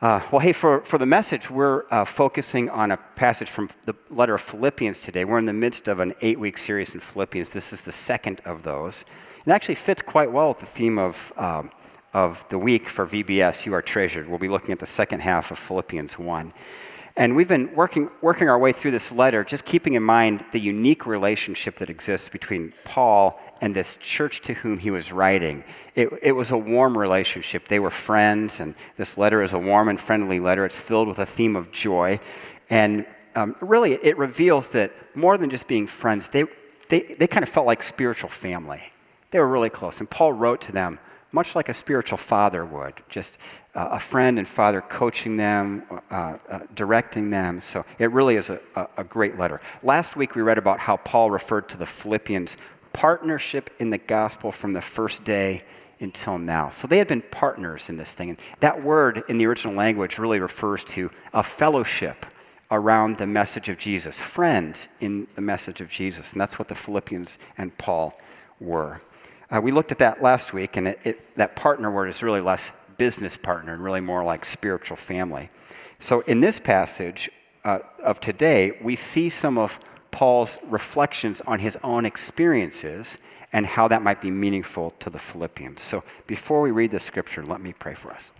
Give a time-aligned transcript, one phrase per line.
[0.00, 3.96] Uh, well, hey, for, for the message, we're uh, focusing on a passage from the
[4.10, 5.24] letter of Philippians today.
[5.24, 7.52] We're in the midst of an eight week series in Philippians.
[7.52, 9.04] This is the second of those.
[9.44, 11.72] It actually fits quite well with the theme of, um,
[12.14, 14.28] of the week for VBS, You Are Treasured.
[14.28, 16.52] We'll be looking at the second half of Philippians 1.
[17.16, 20.60] And we've been working, working our way through this letter, just keeping in mind the
[20.60, 25.64] unique relationship that exists between Paul and this church to whom he was writing.
[25.94, 27.66] It, it, was a warm relationship.
[27.66, 30.64] They were friends, and this letter is a warm and friendly letter.
[30.64, 32.20] It's filled with a theme of joy.
[32.70, 36.44] And um, really, it reveals that more than just being friends, they,
[36.88, 38.82] they, they kind of felt like spiritual family.
[39.30, 40.00] They were really close.
[40.00, 40.98] And Paul wrote to them
[41.32, 43.38] much like a spiritual father would, just
[43.74, 47.60] uh, a friend and father coaching them, uh, uh, directing them.
[47.60, 49.60] So it really is a, a, a great letter.
[49.82, 52.56] Last week we read about how Paul referred to the Philippians
[52.98, 55.62] partnership in the gospel from the first day
[56.00, 56.68] until now.
[56.68, 58.30] So they had been partners in this thing.
[58.30, 62.26] And that word in the original language really refers to a fellowship
[62.72, 66.32] around the message of Jesus, friends in the message of Jesus.
[66.32, 68.18] And that's what the Philippians and Paul
[68.58, 69.00] were.
[69.48, 72.40] Uh, we looked at that last week, and it, it, that partner word is really
[72.40, 75.50] less business partner and really more like spiritual family.
[76.00, 77.30] So in this passage
[77.64, 79.78] uh, of today, we see some of
[80.18, 83.20] Paul's reflections on his own experiences
[83.52, 85.80] and how that might be meaningful to the Philippians.
[85.80, 88.32] So before we read the scripture, let me pray for us.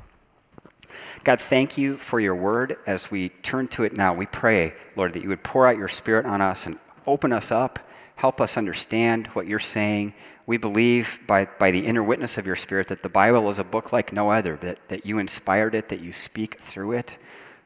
[1.23, 2.79] God, thank you for your word.
[2.84, 5.87] As we turn to it now, we pray, Lord, that you would pour out your
[5.87, 7.79] spirit on us and open us up,
[8.17, 10.15] help us understand what you're saying.
[10.47, 13.65] We believe by, by the inner witness of your spirit that the Bible is a
[13.65, 17.19] book like no other, that, that you inspired it, that you speak through it.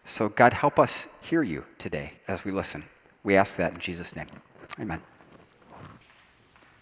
[0.05, 2.83] So, God, help us hear you today as we listen.
[3.25, 4.27] We ask that in Jesus' name.
[4.81, 5.01] Amen.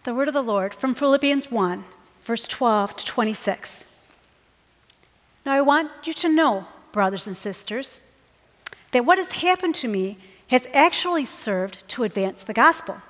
[0.05, 1.84] The word of the Lord from Philippians 1,
[2.22, 3.86] verse 12 to 26.
[5.44, 8.11] Now, I want you to know, brothers and sisters,
[8.92, 10.18] that what has happened to me
[10.48, 13.02] has actually served to advance the gospel.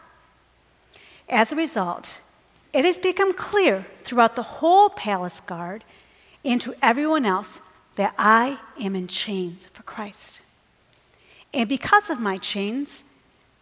[1.28, 2.20] As a result,
[2.72, 5.84] it has become clear throughout the whole palace guard
[6.44, 7.60] and to everyone else
[7.94, 10.42] that I am in chains for Christ.
[11.52, 13.04] And because of my chains,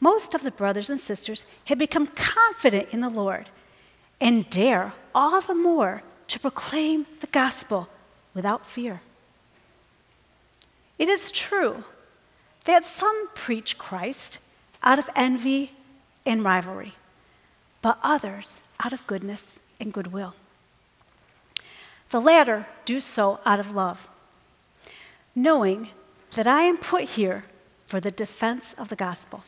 [0.00, 3.48] most of the brothers and sisters had become confident in the Lord
[4.20, 7.88] and dare all the more to proclaim the gospel
[8.34, 9.00] without fear.
[10.98, 11.84] It is true
[12.64, 14.38] that some preach Christ
[14.82, 15.72] out of envy
[16.26, 16.94] and rivalry,
[17.82, 20.34] but others out of goodness and goodwill.
[22.10, 24.08] The latter do so out of love,
[25.34, 25.88] knowing
[26.32, 27.44] that I am put here
[27.86, 29.44] for the defense of the gospel.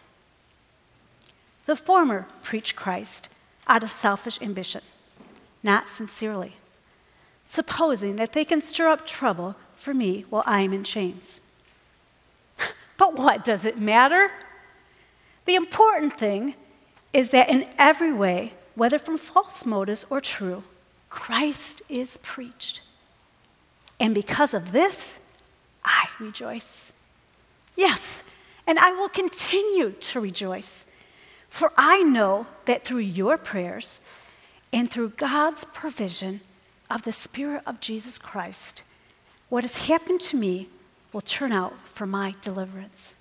[1.67, 3.33] The former preach Christ
[3.67, 4.83] out of selfish ambition,
[5.63, 6.55] not sincerely,
[7.45, 11.41] supposing that they can stir up trouble for me while I am in chains.
[12.97, 14.31] But what does it matter?
[15.47, 16.55] The important thing
[17.15, 20.65] is that in every way, whether from false motives or true,
[21.09, 22.83] Christ is preached.
[23.99, 25.21] And because of this,
[25.85, 26.93] I rejoice.
[27.75, 28.23] Yes,
[28.67, 30.87] and I will continue to rejoice
[31.51, 34.01] for I know that through your prayers
[34.73, 36.41] and through God's provision
[36.89, 38.85] of the Spirit of Jesus Christ,
[39.49, 40.69] what has happened to me
[41.13, 43.17] will turn out for my deliverance.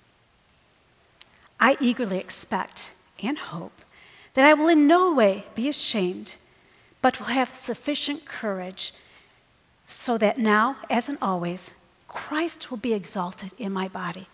[1.58, 2.92] I eagerly expect
[3.22, 3.82] and hope
[4.34, 6.36] that I will in no way be ashamed,
[7.02, 8.94] but will have sufficient courage
[9.84, 11.72] so that now, as in always,
[12.06, 14.28] Christ will be exalted in my body,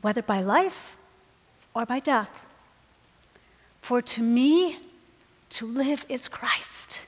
[0.00, 0.96] whether by life
[1.74, 2.42] or by death.
[3.80, 4.78] For to me,
[5.50, 7.00] to live is Christ,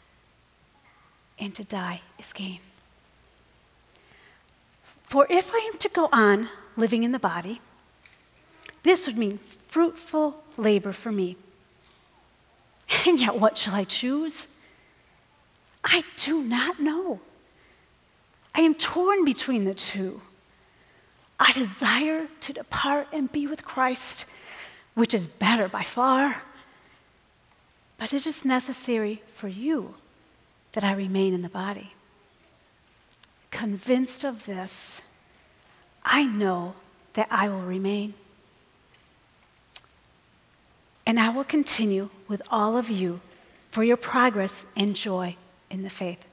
[1.39, 2.61] and to die is gain.
[5.03, 7.61] For if I am to go on living in the body,
[8.83, 11.37] this would mean fruitful labor for me.
[13.07, 14.49] And yet, what shall I choose?
[15.85, 17.21] I do not know.
[18.55, 20.21] I am torn between the two.
[21.39, 24.27] I desire to depart and be with Christ,
[24.95, 26.43] which is better by far.
[28.01, 29.95] But it is necessary for you
[30.73, 31.93] that I remain in the body.
[33.51, 35.03] Convinced of this,
[36.03, 36.77] I know
[37.13, 38.15] that I will remain.
[41.05, 43.21] And I will continue with all of you
[43.69, 45.37] for your progress and joy
[45.69, 46.25] in the faith.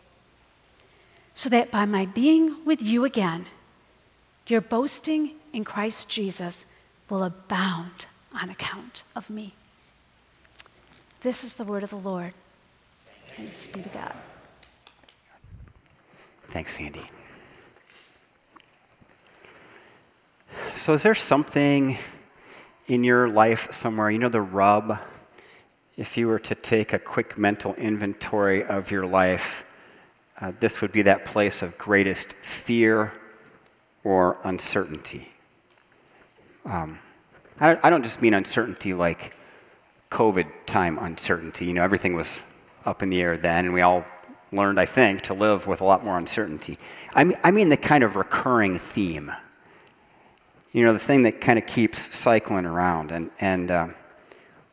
[1.34, 3.46] So that by my being with you again,
[4.48, 6.68] your boasting in Christ Jesus
[7.10, 9.54] will abound on account of me.
[11.22, 12.34] This is the word of the Lord.
[13.30, 14.14] Thanks be to God.
[16.50, 17.02] Thanks, Sandy.
[20.74, 21.98] So, is there something
[22.88, 25.00] in your life somewhere, you know, the rub?
[25.98, 29.72] If you were to take a quick mental inventory of your life,
[30.40, 33.12] uh, this would be that place of greatest fear
[34.04, 35.30] or uncertainty.
[36.66, 37.00] Um,
[37.60, 39.34] I, I don't just mean uncertainty like
[40.09, 41.65] COVID time uncertainty.
[41.65, 44.06] You know, everything was up in the air then, and we all
[44.51, 46.77] learned, I think, to live with a lot more uncertainty.
[47.13, 49.31] I mean, I mean the kind of recurring theme.
[50.71, 53.12] You know, the thing that kind of keeps cycling around.
[53.12, 53.88] And, and uh,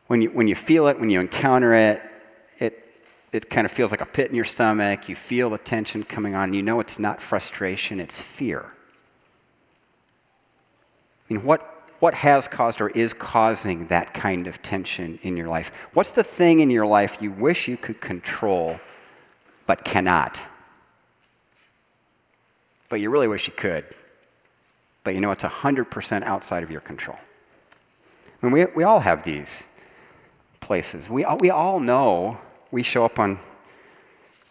[0.07, 2.01] when, you, when you feel it, when you encounter it,
[2.59, 2.85] it,
[3.31, 5.09] it kind of feels like a pit in your stomach.
[5.09, 6.53] You feel the tension coming on.
[6.53, 8.73] You know it's not frustration, it's fear.
[11.29, 15.47] I mean, what, what has caused or is causing that kind of tension in your
[15.47, 15.71] life?
[15.93, 18.79] What's the thing in your life you wish you could control
[19.65, 20.41] but cannot?
[22.89, 23.85] But you really wish you could.
[25.03, 27.17] But you know it's 100% outside of your control.
[28.41, 29.71] I mean, we, we all have these
[30.59, 31.09] places.
[31.09, 32.39] We all, we all know
[32.71, 33.39] we show up on,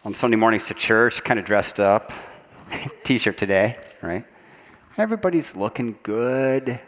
[0.03, 2.11] on Sunday mornings to church, kind of dressed up,
[3.03, 4.23] t shirt today, right?
[4.97, 6.79] Everybody's looking good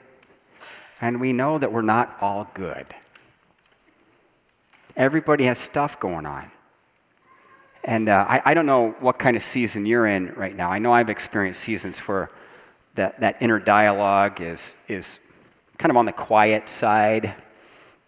[1.01, 2.85] and we know that we're not all good.
[4.95, 6.49] Everybody has stuff going on.
[7.83, 10.69] And uh, I, I, don't know what kind of season you're in right now.
[10.69, 12.29] I know I've experienced seasons where
[12.95, 15.31] that, that inner dialogue is, is
[15.77, 17.33] kind of on the quiet side.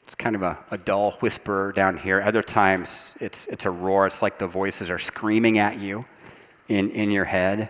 [0.04, 2.22] It's kind of a, a dull whisper down here.
[2.22, 4.08] Other times it's, it's a roar.
[4.08, 6.04] It's like the voices are screaming at you
[6.68, 7.70] in, in your head.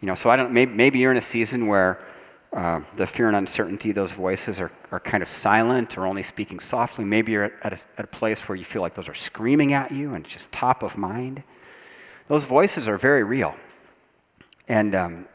[0.00, 2.04] You know, so I don't, maybe, maybe you're in a season where
[2.52, 6.58] uh, the fear and uncertainty, those voices are, are kind of silent or only speaking
[6.58, 7.04] softly.
[7.04, 9.92] Maybe you're at a, at a place where you feel like those are screaming at
[9.92, 11.42] you and it's just top of mind.
[12.28, 13.54] Those voices are very real.
[14.68, 15.28] And um,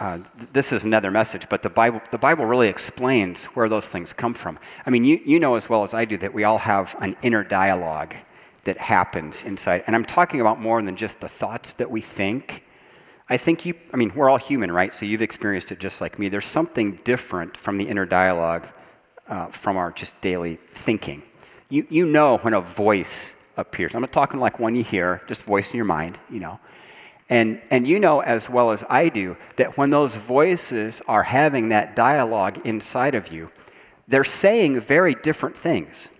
[0.00, 0.18] uh,
[0.52, 4.34] this is another message, but the Bible, the Bible really explains where those things come
[4.34, 4.58] from.
[4.86, 7.16] I mean, you, you know as well as I do that we all have an
[7.22, 8.14] inner dialogue
[8.64, 9.82] that happens inside.
[9.86, 12.64] And I'm talking about more than just the thoughts that we think
[13.30, 14.92] I think you, I mean, we're all human, right?
[14.92, 16.28] So you've experienced it just like me.
[16.28, 18.66] There's something different from the inner dialogue
[19.28, 21.22] uh, from our just daily thinking.
[21.68, 23.94] You, you know when a voice appears.
[23.94, 26.58] I'm not talking like one you hear, just voice in your mind, you know.
[27.28, 31.68] And, and you know as well as I do that when those voices are having
[31.68, 33.50] that dialogue inside of you,
[34.06, 36.10] they're saying very different things.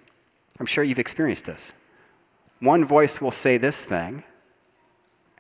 [0.60, 1.72] I'm sure you've experienced this.
[2.60, 4.24] One voice will say this thing,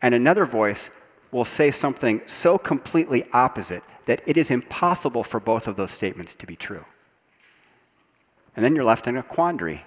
[0.00, 0.98] and another voice
[1.30, 6.34] will say something so completely opposite that it is impossible for both of those statements
[6.34, 6.84] to be true.
[8.56, 9.84] And then you're left in a quandary.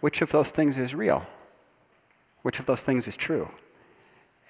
[0.00, 1.26] Which of those things is real?
[2.42, 3.48] Which of those things is true?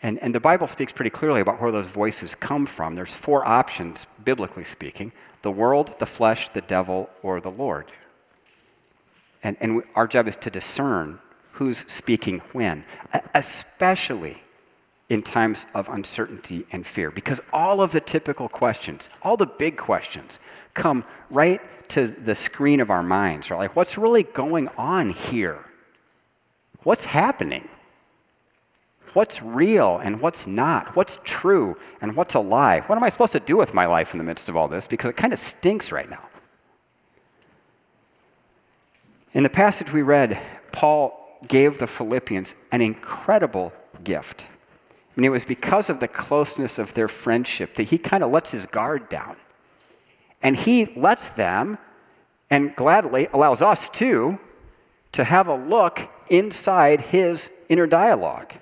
[0.03, 2.95] And, and the Bible speaks pretty clearly about where those voices come from.
[2.95, 7.87] There's four options, biblically speaking the world, the flesh, the devil, or the Lord.
[9.43, 11.19] And, and our job is to discern
[11.53, 12.85] who's speaking when,
[13.35, 14.43] especially
[15.13, 19.77] in times of uncertainty and fear because all of the typical questions, all the big
[19.77, 20.41] questions,
[20.73, 21.61] come right
[21.91, 23.51] to the screen of our minds.
[23.51, 23.59] Right?
[23.59, 25.59] Like, what's really going on here?
[26.83, 27.69] What's happening?
[29.13, 30.97] What's real and what's not?
[30.97, 32.81] What's true and what's a lie?
[32.81, 34.87] What am I supposed to do with my life in the midst of all this?
[34.87, 36.27] Because it kind of stinks right now.
[39.35, 40.41] In the passage we read,
[40.73, 44.49] Paul gave the Philippians an incredible gift.
[45.17, 48.53] And it was because of the closeness of their friendship that he kind of lets
[48.53, 49.37] his guard down.
[50.43, 51.79] And he lets them,
[52.51, 54.39] and gladly allows us too,
[55.13, 58.55] to have a look inside his inner dialogue.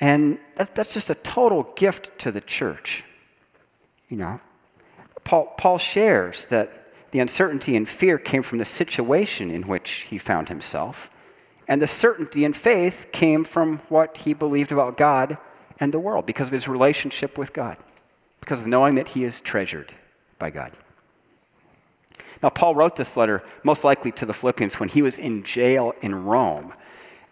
[0.00, 3.04] And that's just a total gift to the church.
[4.08, 4.40] You know,
[5.24, 6.68] Paul, Paul shares that
[7.12, 11.10] the uncertainty and fear came from the situation in which he found himself.
[11.68, 15.38] And the certainty and faith came from what he believed about God
[15.78, 17.76] and the world because of his relationship with God,
[18.40, 19.92] because of knowing that he is treasured
[20.38, 20.72] by God.
[22.42, 25.94] Now, Paul wrote this letter most likely to the Philippians when he was in jail
[26.02, 26.72] in Rome.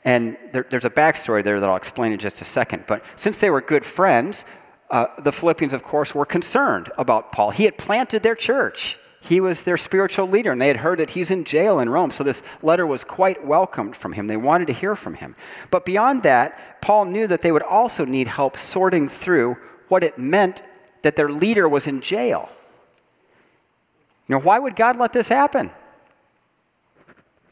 [0.05, 2.85] And there, there's a backstory there that I'll explain in just a second.
[2.87, 4.47] But since they were good friends,
[4.91, 7.51] uh, the Philippians, of course, were concerned about Paul.
[7.51, 11.11] He had planted their church, he was their spiritual leader, and they had heard that
[11.11, 12.11] he's in jail in Rome.
[12.11, 14.27] So this letter was quite welcomed from him.
[14.27, 15.35] They wanted to hear from him.
[15.71, 19.59] But beyond that, Paul knew that they would also need help sorting through
[19.89, 20.63] what it meant
[21.03, 22.49] that their leader was in jail.
[24.27, 25.71] You know, why would God let this happen?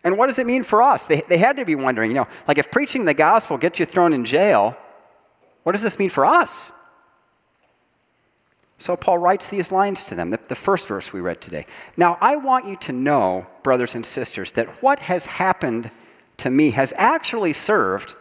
[0.04, 1.06] And what does it mean for us?
[1.06, 3.84] They, they had to be wondering, you know, like if preaching the gospel gets you
[3.84, 4.76] thrown in jail,
[5.64, 6.72] what does this mean for us?
[8.78, 11.66] So Paul writes these lines to them, the, the, first verse we read today.
[11.96, 15.90] Now, I want you to know, brothers and sisters, that what has happened
[16.38, 18.14] to me has actually served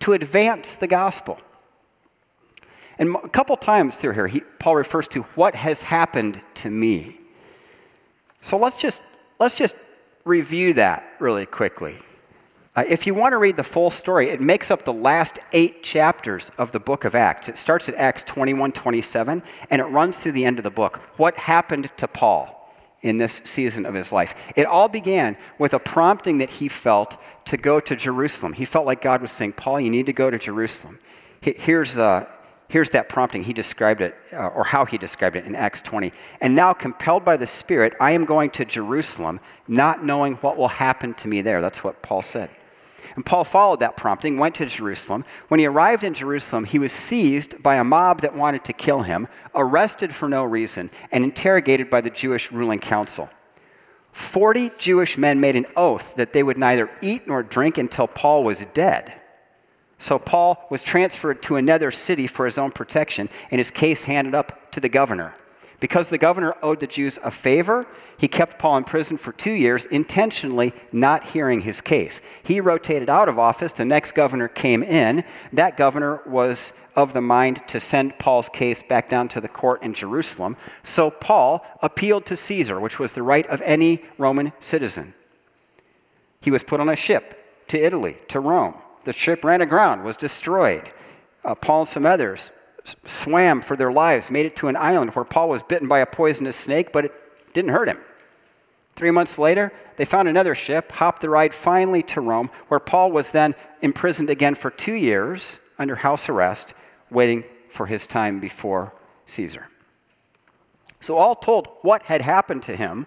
[0.00, 1.40] to advance the gospel.
[2.96, 7.18] And a couple times through here, he, Paul refers to what has happened to me.
[8.40, 9.02] So let's just,
[9.40, 9.74] let's just
[10.24, 11.96] review that really quickly.
[12.76, 15.84] Uh, if you want to read the full story, it makes up the last eight
[15.84, 17.48] chapters of the book of Acts.
[17.48, 20.96] It starts at Acts 21 27, and it runs through the end of the book.
[21.16, 24.52] What happened to Paul in this season of his life?
[24.56, 28.54] It all began with a prompting that he felt to go to Jerusalem.
[28.54, 30.98] He felt like God was saying, Paul, you need to go to Jerusalem.
[31.42, 32.26] Here's, uh,
[32.68, 33.44] here's that prompting.
[33.44, 36.12] He described it, uh, or how he described it in Acts 20.
[36.40, 39.38] And now, compelled by the Spirit, I am going to Jerusalem,
[39.68, 41.60] not knowing what will happen to me there.
[41.60, 42.50] That's what Paul said.
[43.14, 45.24] And Paul followed that prompting, went to Jerusalem.
[45.48, 49.02] When he arrived in Jerusalem, he was seized by a mob that wanted to kill
[49.02, 53.28] him, arrested for no reason, and interrogated by the Jewish ruling council.
[54.12, 58.44] Forty Jewish men made an oath that they would neither eat nor drink until Paul
[58.44, 59.12] was dead.
[59.98, 64.34] So Paul was transferred to another city for his own protection, and his case handed
[64.34, 65.34] up to the governor.
[65.84, 67.86] Because the governor owed the Jews a favor,
[68.16, 72.22] he kept Paul in prison for two years, intentionally not hearing his case.
[72.42, 73.74] He rotated out of office.
[73.74, 75.24] The next governor came in.
[75.52, 79.82] That governor was of the mind to send Paul's case back down to the court
[79.82, 80.56] in Jerusalem.
[80.82, 85.12] So Paul appealed to Caesar, which was the right of any Roman citizen.
[86.40, 88.74] He was put on a ship to Italy, to Rome.
[89.04, 90.90] The ship ran aground, was destroyed.
[91.44, 92.52] Uh, Paul and some others
[92.84, 96.06] swam for their lives, made it to an island where Paul was bitten by a
[96.06, 97.12] poisonous snake, but it
[97.54, 97.98] didn't hurt him.
[98.94, 103.10] Three months later, they found another ship, hopped the ride finally to Rome, where Paul
[103.10, 106.74] was then imprisoned again for two years under house arrest,
[107.10, 108.92] waiting for his time before
[109.24, 109.66] Caesar.
[111.00, 113.06] So, all told, what had happened to him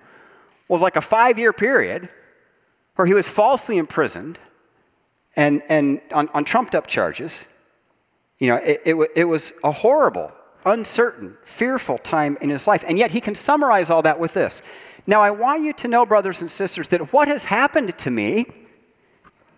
[0.67, 2.09] was like a five year period
[2.95, 4.39] where he was falsely imprisoned
[5.35, 7.47] and, and on, on trumped up charges
[8.39, 10.31] you know, it, it, it was a horrible,
[10.65, 12.83] uncertain, fearful time in his life.
[12.87, 14.61] And yet he can summarize all that with this.
[15.07, 18.45] Now, I want you to know, brothers and sisters, that what has happened to me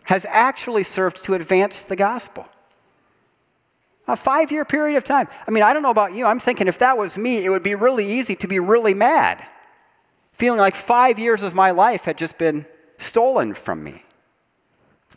[0.04, 2.48] has actually served to advance the gospel.
[4.08, 5.28] A five year period of time.
[5.48, 6.26] I mean, I don't know about you.
[6.26, 9.46] I'm thinking if that was me, it would be really easy to be really mad,
[10.32, 12.66] feeling like five years of my life had just been
[12.98, 14.04] stolen from me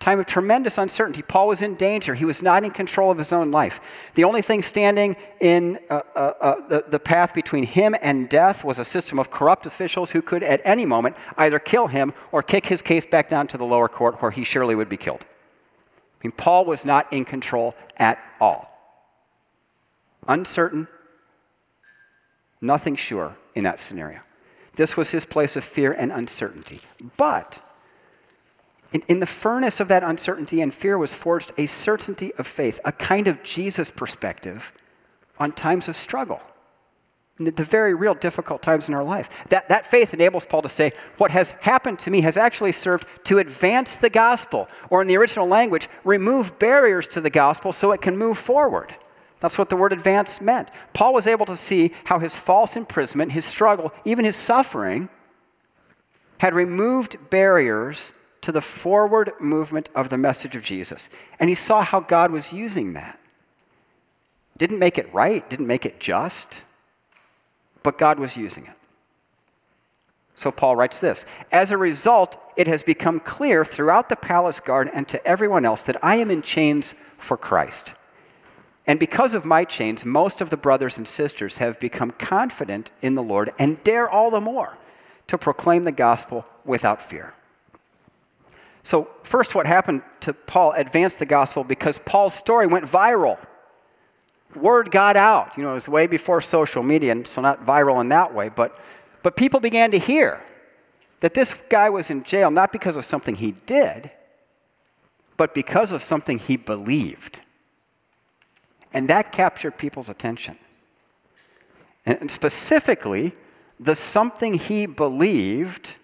[0.03, 1.23] time of tremendous uncertainty.
[1.23, 2.15] Paul was in danger.
[2.15, 3.81] He was not in control of his own life.
[4.15, 8.65] The only thing standing in uh, uh, uh, the, the path between him and death
[8.65, 12.43] was a system of corrupt officials who could, at any moment, either kill him or
[12.43, 15.25] kick his case back down to the lower court where he surely would be killed.
[15.25, 18.69] I mean, Paul was not in control at all.
[20.27, 20.89] Uncertain,
[22.61, 24.19] nothing sure in that scenario.
[24.75, 26.81] This was his place of fear and uncertainty.
[27.17, 27.63] But
[28.93, 32.81] in, in, the furnace of that uncertainty and fear was forged a certainty of faith,
[32.85, 34.73] a kind of Jesus perspective
[35.39, 36.41] on times of struggle,
[37.39, 39.29] the very real difficult times in our life.
[39.49, 43.07] That, that faith enables Paul to say, What has happened to me has actually served
[43.25, 47.93] to advance the gospel, or in the original language, remove barriers to the gospel so
[47.93, 48.95] it can move forward.
[49.41, 50.69] That's what the word advance meant.
[50.93, 55.09] Paul was able to see how his false imprisonment, his struggle, even his suffering,
[56.39, 61.11] had removed barriers to the forward movement of the message of Jesus.
[61.41, 63.19] And he saw how God was using that.
[64.59, 66.65] Didn't make it right, didn't make it just,
[67.83, 68.77] but God was using it.
[70.35, 74.91] So Paul writes this As a result, it has become clear throughout the palace guard
[74.93, 77.95] and to everyone else that I am in chains for Christ.
[78.87, 83.15] And because of my chains, most of the brothers and sisters have become confident in
[83.15, 84.77] the Lord and dare all the more
[85.29, 87.35] to proclaim the gospel without fear.
[88.83, 93.39] So, first, what happened to Paul advanced the gospel because Paul's story went viral.
[94.57, 95.57] Word got out.
[95.57, 98.49] You know, it was way before social media, and so not viral in that way,
[98.49, 98.79] but,
[99.23, 100.43] but people began to hear
[101.21, 104.11] that this guy was in jail not because of something he did,
[105.37, 107.41] but because of something he believed.
[108.93, 110.59] And that captured people's attention.
[112.05, 113.33] And, and specifically,
[113.79, 115.97] the something he believed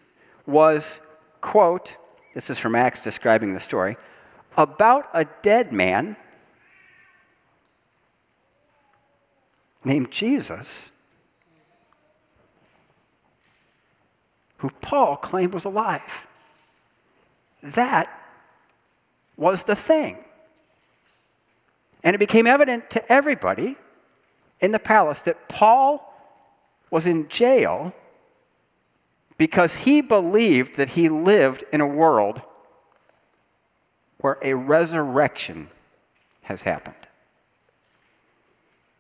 [0.46, 1.00] was,
[1.40, 1.96] quote,
[2.34, 3.96] this is from Acts describing the story,
[4.56, 6.16] about a dead man
[9.84, 10.92] named Jesus,
[14.58, 16.26] who Paul claimed was alive.
[17.62, 18.08] That
[19.36, 20.18] was the thing.
[22.02, 23.76] And it became evident to everybody
[24.60, 26.04] in the palace that Paul
[26.90, 27.94] was in jail
[29.38, 32.42] because he believed that he lived in a world
[34.18, 35.68] where a resurrection
[36.42, 36.96] has happened.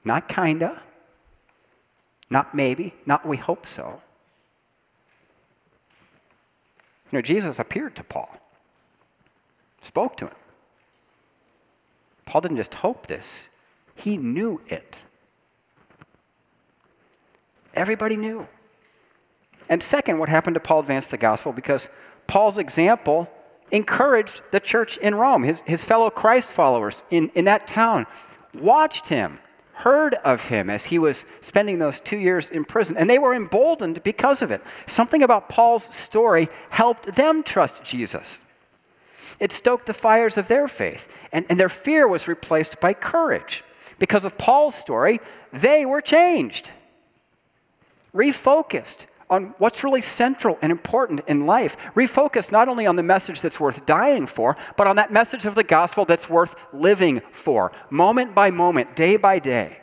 [0.04, 0.80] Not kinda,
[2.30, 4.00] not maybe, not we hope so.
[7.10, 8.30] You know, Jesus appeared to Paul,
[9.80, 10.34] spoke to him.
[12.26, 13.56] Paul didn't just hope this,
[13.96, 15.04] he knew it.
[17.74, 18.46] Everybody knew.
[19.68, 21.88] And second, what happened to Paul advanced the gospel because
[22.26, 23.30] Paul's example
[23.70, 28.06] encouraged the church in Rome, his, his fellow Christ followers in, in that town,
[28.54, 29.38] watched him,
[29.74, 33.34] heard of him as he was spending those two years in prison, and they were
[33.34, 34.60] emboldened because of it.
[34.86, 38.44] Something about Paul's story helped them trust Jesus.
[39.38, 43.62] It stoked the fires of their faith, and, and their fear was replaced by courage.
[43.98, 45.20] Because of Paul's story,
[45.52, 46.72] they were changed,
[48.14, 51.76] refocused, on what's really central and important in life.
[51.94, 55.54] Refocus not only on the message that's worth dying for, but on that message of
[55.54, 59.80] the gospel that's worth living for, moment by moment, day by day.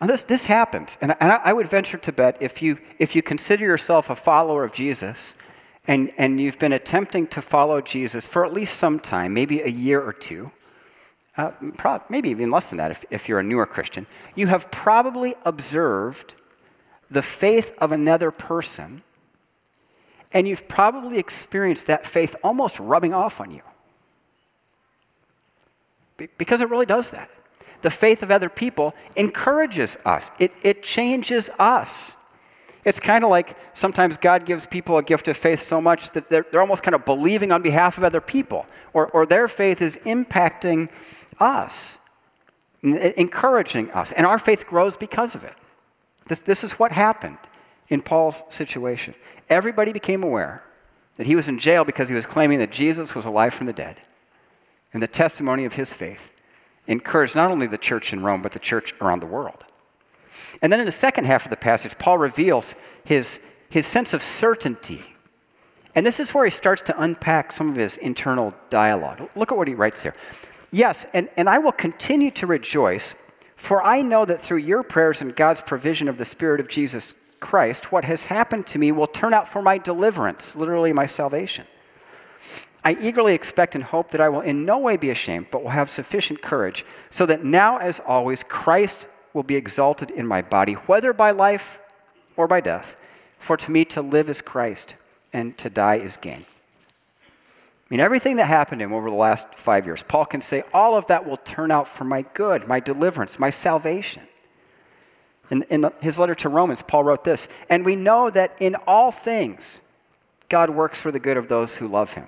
[0.00, 3.14] And this, this happens, and, and I, I would venture to bet if you, if
[3.14, 5.36] you consider yourself a follower of Jesus
[5.86, 9.68] and, and you've been attempting to follow Jesus for at least some time, maybe a
[9.68, 10.50] year or two,
[11.36, 11.52] uh,
[12.08, 16.34] maybe even less than that if, if you're a newer Christian, you have probably observed
[17.14, 19.02] the faith of another person,
[20.32, 23.62] and you've probably experienced that faith almost rubbing off on you.
[26.36, 27.30] Because it really does that.
[27.82, 32.16] The faith of other people encourages us, it, it changes us.
[32.84, 36.28] It's kind of like sometimes God gives people a gift of faith so much that
[36.28, 39.80] they're, they're almost kind of believing on behalf of other people, or, or their faith
[39.80, 40.90] is impacting
[41.40, 41.98] us,
[42.82, 45.54] encouraging us, and our faith grows because of it.
[46.28, 47.38] This, this is what happened
[47.88, 49.14] in Paul's situation.
[49.48, 50.62] Everybody became aware
[51.16, 53.72] that he was in jail because he was claiming that Jesus was alive from the
[53.72, 54.00] dead.
[54.92, 56.32] And the testimony of his faith
[56.86, 59.64] encouraged not only the church in Rome, but the church around the world.
[60.62, 64.22] And then in the second half of the passage, Paul reveals his, his sense of
[64.22, 65.02] certainty.
[65.94, 69.28] And this is where he starts to unpack some of his internal dialogue.
[69.36, 70.14] Look at what he writes here.
[70.72, 73.30] Yes, and, and I will continue to rejoice
[73.64, 77.14] for I know that through your prayers and God's provision of the Spirit of Jesus
[77.40, 81.64] Christ, what has happened to me will turn out for my deliverance, literally my salvation.
[82.84, 85.70] I eagerly expect and hope that I will in no way be ashamed, but will
[85.70, 90.74] have sufficient courage, so that now, as always, Christ will be exalted in my body,
[90.74, 91.80] whether by life
[92.36, 93.00] or by death.
[93.38, 94.96] For to me to live is Christ,
[95.32, 96.44] and to die is gain.
[97.94, 100.96] Mean, everything that happened to him over the last five years, Paul can say, all
[100.96, 104.24] of that will turn out for my good, my deliverance, my salvation.
[105.48, 109.12] In, in his letter to Romans, Paul wrote this And we know that in all
[109.12, 109.80] things,
[110.48, 112.26] God works for the good of those who love him.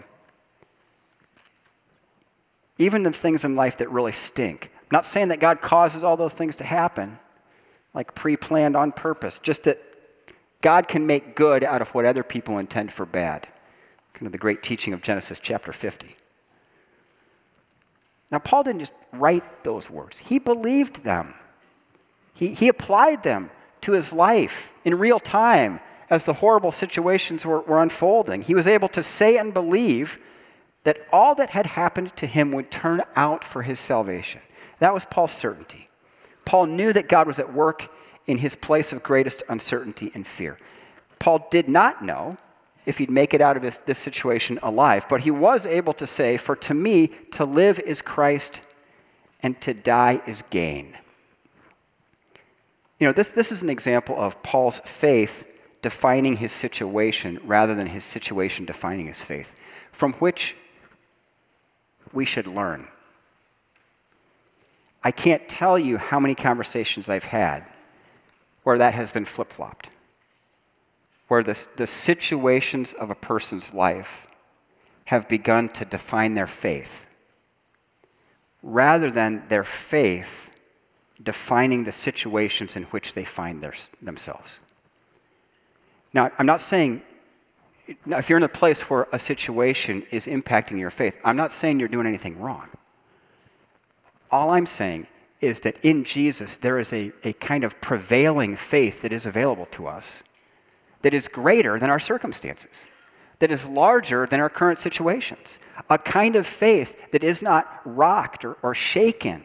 [2.79, 4.71] Even the things in life that really stink.
[4.73, 7.19] I'm not saying that God causes all those things to happen,
[7.93, 9.79] like pre planned on purpose, just that
[10.61, 13.49] God can make good out of what other people intend for bad
[14.17, 16.09] kind of the great teaching of Genesis chapter 50.
[18.33, 21.35] Now, Paul didn't just write those words, he believed them.
[22.33, 23.51] He, he applied them
[23.83, 28.43] to his life in real time as the horrible situations were, were unfolding.
[28.43, 30.19] He was able to say and believe
[30.85, 34.41] that all that had happened to him would turn out for his salvation.
[34.79, 35.89] That was Paul's certainty.
[36.45, 37.87] Paul knew that God was at work
[38.27, 40.59] in his place of greatest uncertainty and fear.
[41.19, 42.39] Paul did not know
[42.87, 45.07] if he'd make it out of this situation alive.
[45.09, 48.63] But he was able to say, For to me, to live is Christ,
[49.43, 50.97] and to die is gain.
[52.99, 57.89] You know, this, this is an example of Paul's faith defining his situation rather than
[57.89, 59.55] his situation defining his faith,
[59.93, 60.57] from which
[62.13, 62.87] we should learn.
[65.05, 67.65] I can't tell you how many conversations I've had
[68.63, 69.91] where that has been flip flopped
[71.29, 74.29] where the, the situations of a person's life
[75.07, 77.09] have begun to define their faith,
[78.63, 80.53] rather than their faith
[81.23, 84.61] defining the situations in which they find their, themselves.
[86.13, 87.03] Now, I'm not saying,
[88.07, 91.79] if you're in a place where a situation is impacting your faith, I'm not saying
[91.79, 92.69] you're doing anything wrong.
[94.31, 95.07] All I'm saying
[95.41, 99.67] is that in Jesus, there is a, a kind of prevailing faith that is available
[99.67, 100.25] to us
[101.03, 102.89] that is greater than our circumstances,
[103.39, 108.45] that is larger than our current situations, a kind of faith that is not rocked
[108.45, 109.45] or, or shaken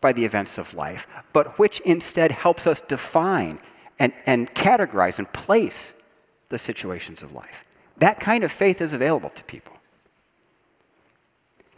[0.00, 3.58] by the events of life, but which instead helps us define
[3.98, 6.10] and, and categorize and place
[6.48, 7.64] the situations of life.
[7.98, 9.76] That kind of faith is available to people.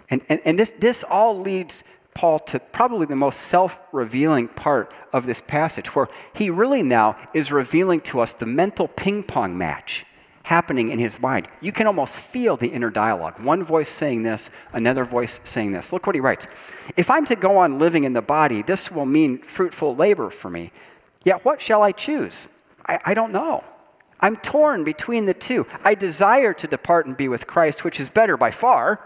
[0.08, 1.84] And, and, and this, this all leads
[2.14, 7.16] Paul to probably the most self revealing part of this passage, where he really now
[7.34, 10.04] is revealing to us the mental ping pong match
[10.44, 11.48] happening in his mind.
[11.60, 13.40] You can almost feel the inner dialogue.
[13.40, 15.92] One voice saying this, another voice saying this.
[15.92, 16.48] Look what he writes
[16.96, 20.50] If I'm to go on living in the body, this will mean fruitful labor for
[20.50, 20.72] me.
[21.24, 22.48] Yet what shall I choose?
[22.86, 23.64] I, I don't know.
[24.20, 25.66] I'm torn between the two.
[25.84, 29.00] I desire to depart and be with Christ, which is better by far,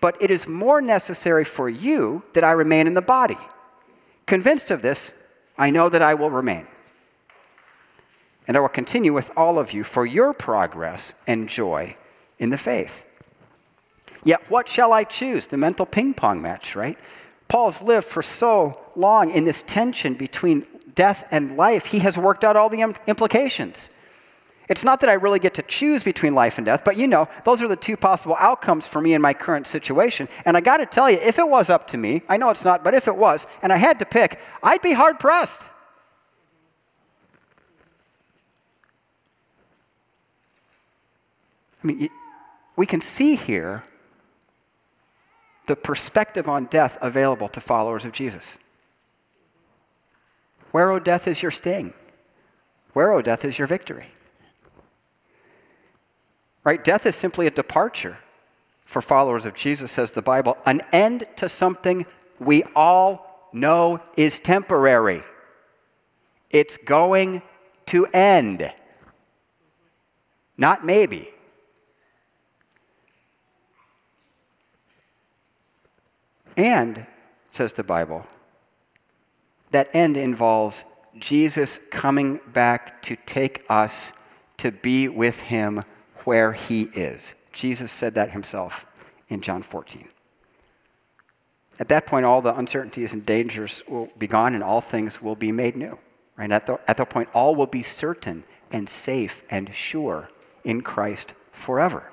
[0.00, 3.38] but it is more necessary for you that I remain in the body.
[4.26, 6.66] Convinced of this, I know that I will remain.
[8.48, 11.96] And I will continue with all of you for your progress and joy
[12.38, 13.08] in the faith.
[14.24, 15.46] Yet, what shall I choose?
[15.46, 16.98] The mental ping pong match, right?
[17.48, 22.42] Paul's lived for so long in this tension between death and life, he has worked
[22.42, 23.90] out all the implications.
[24.68, 27.28] It's not that I really get to choose between life and death, but you know,
[27.44, 30.28] those are the two possible outcomes for me in my current situation.
[30.44, 32.64] And I got to tell you, if it was up to me, I know it's
[32.64, 35.70] not, but if it was, and I had to pick, I'd be hard pressed.
[41.82, 42.08] I mean,
[42.74, 43.84] we can see here
[45.66, 48.58] the perspective on death available to followers of Jesus.
[50.72, 51.94] Where, O oh, death, is your sting?
[52.92, 54.06] Where, O oh, death, is your victory?
[56.66, 56.82] Right?
[56.82, 58.18] Death is simply a departure
[58.82, 62.06] for followers of Jesus, says the Bible, an end to something
[62.40, 65.22] we all know is temporary.
[66.50, 67.42] It's going
[67.86, 68.72] to end.
[70.58, 71.28] Not maybe.
[76.56, 77.06] And,
[77.48, 78.26] says the Bible,
[79.70, 80.84] that end involves
[81.16, 84.20] Jesus coming back to take us
[84.56, 85.84] to be with him
[86.26, 87.46] where he is.
[87.52, 88.84] Jesus said that himself
[89.28, 90.08] in John 14.
[91.78, 95.36] At that point, all the uncertainties and dangers will be gone and all things will
[95.36, 95.98] be made new.
[96.36, 96.50] Right?
[96.50, 100.28] At, the, at that point, all will be certain and safe and sure
[100.64, 102.10] in Christ forever.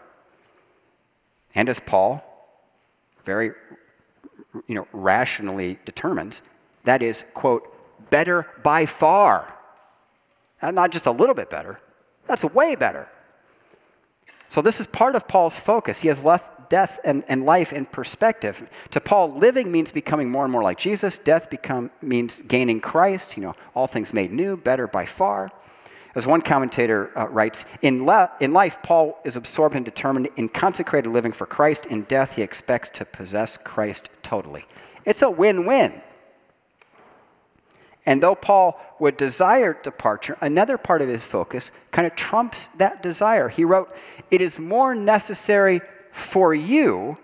[1.56, 2.23] And as Paul
[3.23, 3.52] very
[4.67, 6.43] you know, rationally determines,
[6.84, 7.67] that is, quote,
[8.12, 9.58] better by far.
[10.62, 11.80] And not just a little bit better,
[12.28, 13.10] that's way better.
[14.53, 16.01] So, this is part of Paul's focus.
[16.01, 18.69] He has left death and, and life in perspective.
[18.91, 21.17] To Paul, living means becoming more and more like Jesus.
[21.17, 25.51] Death become, means gaining Christ, you know, all things made new, better by far.
[26.13, 28.07] As one commentator uh, writes, in,
[28.39, 31.87] in life, Paul is absorbed and determined in consecrated living for Christ.
[31.87, 34.65] In death, he expects to possess Christ totally.
[35.03, 35.99] It's a win win.
[38.05, 43.01] And though Paul would desire departure, another part of his focus kind of trumps that
[43.01, 43.47] desire.
[43.47, 43.95] He wrote,
[44.29, 47.17] It is more necessary for you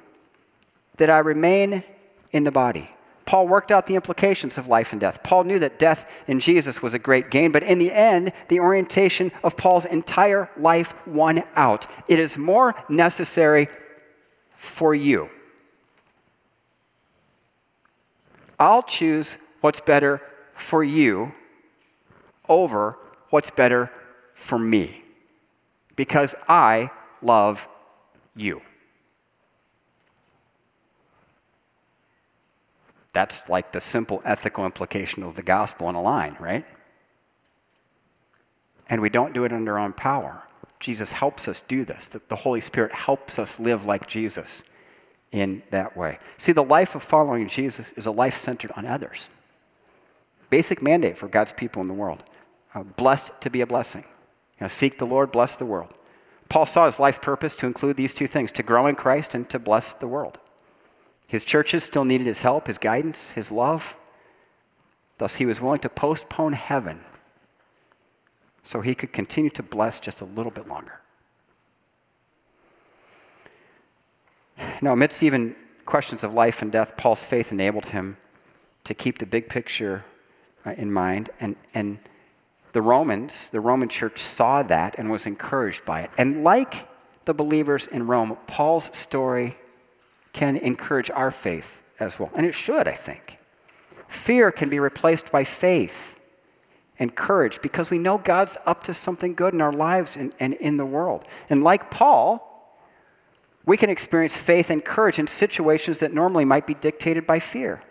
[0.97, 1.83] that I remain
[2.31, 2.89] in the body.
[3.25, 5.21] Paul worked out the implications of life and death.
[5.21, 8.59] Paul knew that death in Jesus was a great gain, but in the end, the
[8.59, 11.85] orientation of Paul's entire life won out.
[12.07, 13.67] It is more necessary
[14.55, 15.29] for you.
[18.57, 20.21] I'll choose what's better
[20.60, 21.32] for you
[22.48, 22.98] over
[23.30, 23.91] what's better
[24.34, 25.04] for me
[25.95, 26.89] because I
[27.22, 27.67] love
[28.36, 28.62] you.
[33.13, 36.65] That's like the simple ethical implication of the gospel in a line, right?
[38.89, 40.43] And we don't do it under our own power.
[40.80, 42.08] Jesus helps us do this.
[42.08, 44.69] The Holy Spirit helps us live like Jesus
[45.32, 46.19] in that way.
[46.38, 49.30] See, the life of following Jesus is a life centered on others.
[50.49, 52.23] Basic mandate for God's people in the world.
[52.73, 54.03] Uh, blessed to be a blessing.
[54.59, 55.93] You know, seek the Lord, bless the world.
[56.49, 59.47] Paul saw his life's purpose to include these two things to grow in Christ and
[59.49, 60.39] to bless the world.
[61.27, 63.95] His churches still needed his help, his guidance, his love.
[65.19, 67.01] Thus, he was willing to postpone heaven
[68.63, 71.01] so he could continue to bless just a little bit longer.
[74.81, 78.17] Now, amidst even questions of life and death, Paul's faith enabled him
[78.83, 80.03] to keep the big picture
[80.65, 81.30] uh, in mind.
[81.39, 82.00] And, and
[82.74, 86.12] the Romans, the Roman church saw that and was encouraged by it.
[86.17, 86.88] And like
[87.26, 89.58] the believers in Rome, Paul's story
[90.34, 92.32] can encourage our faith as well.
[92.36, 93.38] And it should, I think.
[94.08, 96.19] Fear can be replaced by faith
[96.98, 100.54] and courage because we know God's up to something good in our lives and, and
[100.56, 101.26] in the world.
[101.50, 102.45] And like Paul,
[103.65, 107.82] we can experience faith and courage in situations that normally might be dictated by fear.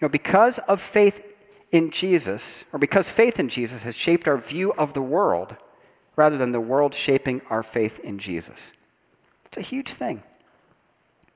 [0.00, 1.33] You know, because of faith
[1.74, 5.56] in Jesus, or because faith in Jesus has shaped our view of the world
[6.14, 8.74] rather than the world shaping our faith in Jesus.
[9.46, 10.22] It's a huge thing.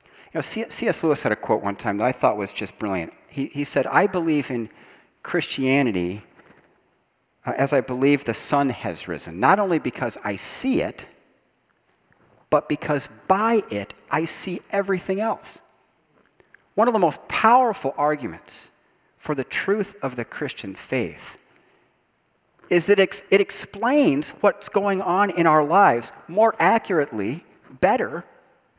[0.05, 1.03] You know, C.S.
[1.03, 3.15] Lewis had a quote one time that I thought was just brilliant.
[3.29, 4.71] He, he said, I believe in
[5.25, 6.23] Christianity
[7.45, 11.09] uh, as I believe the sun has risen, not only because I see it,
[12.49, 15.63] but because by it I see everything else.
[16.77, 18.71] One of the most powerful arguments
[19.19, 21.39] for the truth of the Christian faith
[22.71, 27.45] is that it explains what's going on in our lives more accurately,
[27.81, 28.25] better,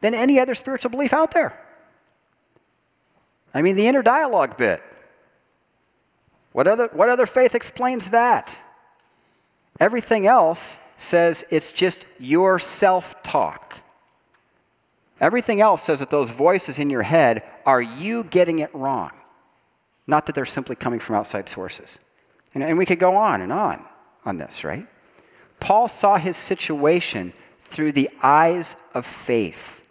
[0.02, 1.60] than any other spiritual belief out there.
[3.54, 4.84] I mean, the inner dialogue bit.
[6.52, 8.60] What other, what other faith explains that?
[9.80, 13.78] Everything else says it's just your self talk.
[15.22, 19.12] Everything else says that those voices in your head are you getting it wrong,
[20.10, 22.00] not that they're simply coming from outside sources.
[22.54, 23.86] And, and we could go on and on
[24.26, 24.86] on this, right?
[25.60, 29.86] Paul saw his situation through the eyes of faith.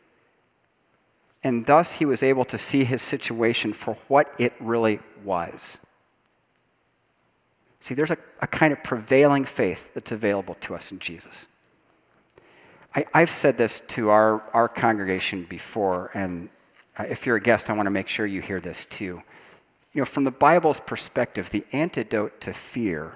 [1.44, 5.86] And thus he was able to see his situation for what it really was.
[7.80, 11.54] See, there's a, a kind of prevailing faith that's available to us in Jesus.
[12.94, 16.48] I, have said this to our, our congregation before, and
[16.98, 19.22] uh, if you're a guest, I want to make sure you hear this too.
[19.92, 23.14] You know, from the Bible's perspective, the antidote to fear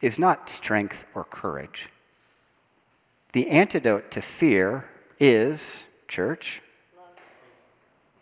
[0.00, 1.88] is not strength or courage.
[3.32, 4.84] The antidote to fear
[5.18, 6.60] is, church?
[6.96, 7.06] Love.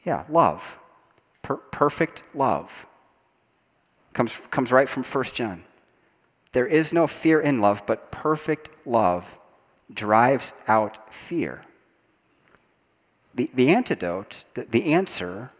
[0.04, 0.78] Yeah, love.
[1.42, 2.86] Per- perfect love.
[4.12, 5.64] Comes, comes right from 1 John.
[6.52, 9.38] There is no fear in love, but perfect love
[9.92, 11.62] drives out fear.
[13.34, 15.50] The, the antidote, the, the answer,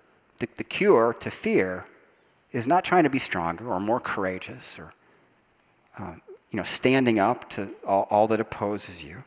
[0.40, 1.87] the, the cure to fear
[2.53, 4.92] is not trying to be stronger or more courageous or
[5.98, 9.18] um, you know, standing up to all, all that opposes you.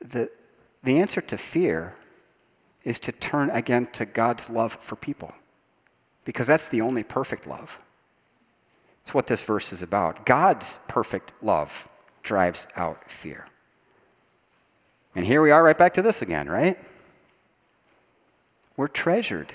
[0.00, 0.30] The,
[0.82, 1.94] the answer to fear
[2.84, 5.34] is to turn again to God's love for people,
[6.24, 7.78] because that's the only perfect love.
[9.02, 10.24] It's what this verse is about.
[10.26, 11.88] God's perfect love
[12.22, 13.46] drives out fear.
[15.14, 16.78] And here we are right back to this again, right?
[18.80, 19.52] We're treasured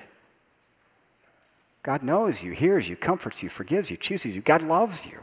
[1.82, 4.44] God knows you, hears you, comforts you, forgives you, chooses you.
[4.44, 5.18] God loves you.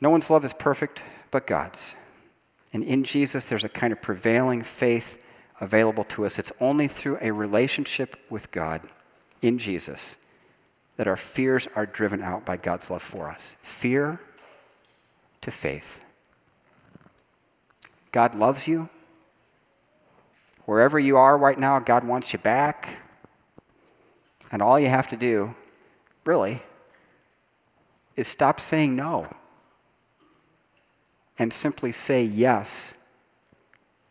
[0.00, 1.96] No one's love is perfect but God's.
[2.72, 5.22] And in Jesus, there's a kind of prevailing faith
[5.60, 6.38] available to us.
[6.38, 8.80] It's only through a relationship with God
[9.42, 10.24] in Jesus
[10.96, 13.56] that our fears are driven out by God's love for us.
[13.60, 14.18] Fear
[15.42, 16.02] to faith.
[18.12, 18.88] God loves you.
[20.64, 22.98] Wherever you are right now, God wants you back.
[24.50, 25.54] And all you have to do,
[26.24, 26.62] really,
[28.16, 29.26] is stop saying no
[31.38, 33.08] and simply say yes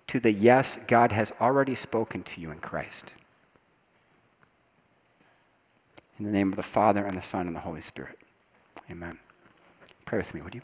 [0.08, 3.14] to the yes God has already spoken to you in Christ.
[6.20, 8.20] In the name of the Father, and the Son, and the Holy Spirit.
[8.92, 9.18] Amen.
[10.06, 10.62] Pray with me, would you?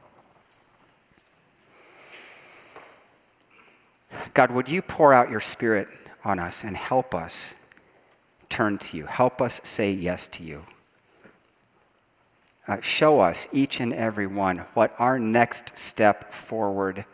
[4.37, 5.87] God, would you pour out your Spirit
[6.23, 7.65] on us and help us
[8.49, 9.07] turn to you.
[9.07, 10.63] Help us say yes to you.
[12.67, 17.05] Uh, show us, each and every one, what our next step forward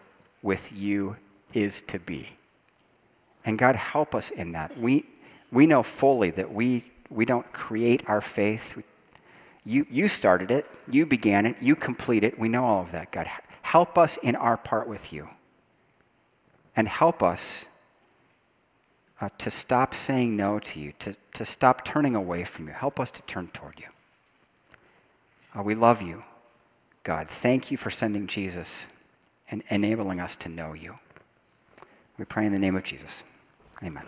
[0.41, 1.15] with you
[1.53, 2.31] is to be.
[3.45, 4.77] And God, help us in that.
[4.77, 5.05] We,
[5.49, 8.83] we know fully that we, we don't create our faith.
[9.63, 12.37] You, you started it, you began it, you complete it.
[12.37, 13.29] We know all of that, God.
[13.61, 15.29] Help us in our part with you.
[16.75, 17.79] And help us
[19.21, 22.73] uh, to stop saying no to you, to, to stop turning away from you.
[22.73, 23.87] Help us to turn toward you.
[25.57, 26.23] Uh, we love you,
[27.03, 27.29] God.
[27.29, 29.03] Thank you for sending Jesus
[29.49, 30.97] and enabling us to know you.
[32.17, 33.23] We pray in the name of Jesus.
[33.83, 34.05] Amen.